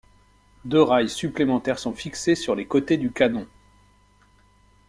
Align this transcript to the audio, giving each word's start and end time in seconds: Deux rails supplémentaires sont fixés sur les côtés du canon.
Deux 0.65 0.81
rails 0.81 1.11
supplémentaires 1.11 1.77
sont 1.77 1.93
fixés 1.93 2.33
sur 2.33 2.55
les 2.55 2.65
côtés 2.65 2.97
du 2.97 3.11
canon. 3.11 3.47